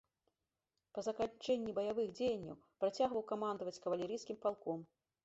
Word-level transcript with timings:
Па 0.97 1.01
заканчэнні 1.07 1.75
баявых 1.79 2.07
дзеянняў 2.19 2.57
працягваў 2.85 3.23
камандаваць 3.33 3.77
кавалерыйскім 3.85 4.37
палком. 4.49 4.79